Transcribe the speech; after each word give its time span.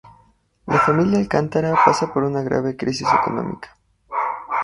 La 0.65 0.79
familia 0.79 1.19
Alcántara 1.19 1.75
pasa 1.85 2.11
por 2.11 2.23
una 2.23 2.41
grave 2.41 2.75
crisis 2.75 3.07
económica. 3.21 3.69